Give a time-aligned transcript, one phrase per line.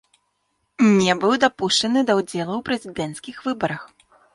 [1.01, 3.91] Не быў дапушчаны да ўдзелу ў прэзідэнцкіх выбарах.